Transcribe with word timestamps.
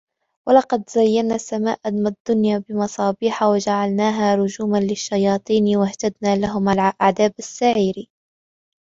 ولقد 0.47 0.89
زينا 0.89 1.35
السماء 1.35 1.79
الدنيا 1.85 2.57
بمصابيح 2.57 3.43
وجعلناها 3.43 4.35
رجوما 4.35 4.77
للشياطين 4.77 5.77
وأعتدنا 5.77 6.35
لهم 6.35 6.69
عذاب 7.01 7.33
السعير 7.39 8.09